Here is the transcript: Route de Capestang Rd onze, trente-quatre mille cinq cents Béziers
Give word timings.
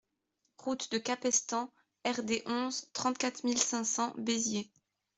Route 0.57 0.89
de 0.91 0.97
Capestang 0.97 1.69
Rd 2.07 2.41
onze, 2.47 2.87
trente-quatre 2.91 3.43
mille 3.45 3.61
cinq 3.61 3.83
cents 3.83 4.15
Béziers 4.17 4.71